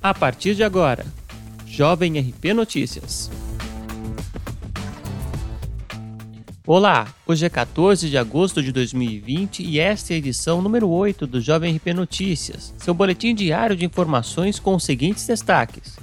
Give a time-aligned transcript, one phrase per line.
[0.00, 1.04] A partir de agora,
[1.66, 3.28] Jovem RP Notícias.
[6.64, 11.26] Olá, hoje é 14 de agosto de 2020 e esta é a edição número 8
[11.26, 15.98] do Jovem RP Notícias, seu boletim diário de informações com os seguintes destaques.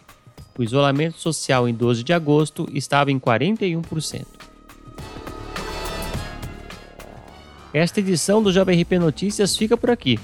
[0.57, 4.25] O isolamento social em 12 de agosto estava em 41%.
[7.73, 10.19] Esta edição do Jovem RP Notícias fica por aqui.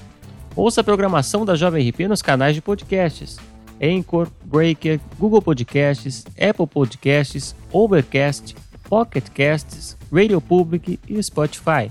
[0.54, 3.38] Ouça a programação da Jovem RP nos canais de podcasts:
[3.80, 8.56] Anchor, Breaker, Google Podcasts, Apple Podcasts, Overcast,
[8.88, 11.90] Pocket Casts, Radio Public e Spotify.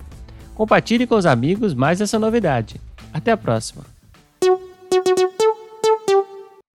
[0.55, 2.79] Compartilhe com os amigos mais essa novidade.
[3.13, 3.94] Até a próxima!